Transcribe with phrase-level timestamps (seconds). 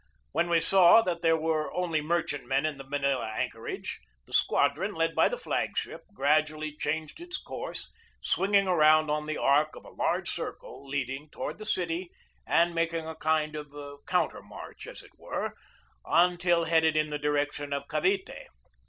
[0.31, 4.95] When we saw that there were only mer chantmen at the Manila anchorage, the squadron,
[4.95, 7.87] led by the flag ship, gradually changed its course,
[8.19, 12.09] swinging around on the arc of a large circle leading toward the city
[12.47, 13.67] and making a kind of
[14.07, 15.53] countermarch, as it were,
[16.03, 18.47] until headed in the direction of Cavite.